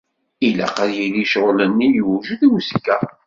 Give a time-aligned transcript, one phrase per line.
[0.47, 2.97] Ilaq ad yili ccɣel-nni yujed i uzekka.